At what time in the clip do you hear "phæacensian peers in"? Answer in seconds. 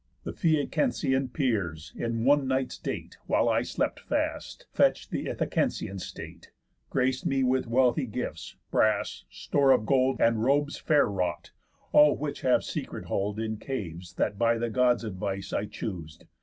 0.33-2.25